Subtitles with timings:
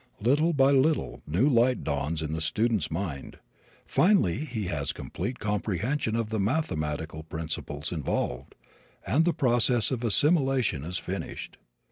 [0.19, 3.37] Little by little new light dawns in the student's mind.
[3.85, 8.55] Finally he has complete comprehension of the mathematical principles involved,
[9.05, 11.57] and the process of assimilation is finished.